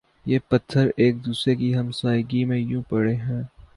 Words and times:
یہ 0.25 0.39
پتھر 0.49 0.89
ایک 0.95 1.25
دوسرے 1.25 1.55
کی 1.55 1.75
ہمسائیگی 1.77 2.43
میں 2.45 2.57
یوں 2.57 2.81
پڑے 2.89 3.13
ہیں 3.15 3.41